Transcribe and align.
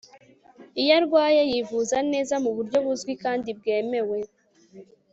iyo 0.81 0.91
arwaye 0.99 1.41
yivuza 1.51 1.97
neza 2.11 2.35
mu 2.43 2.51
buryo 2.55 2.77
buzwi 2.85 3.13
kandi 3.23 3.49
bwemewe 3.59 4.19